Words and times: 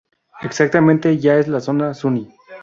Exactamente, 0.41 1.19
ya 1.19 1.37
en 1.39 1.51
la 1.51 1.59
zona 1.59 1.93
suni. 1.93 2.27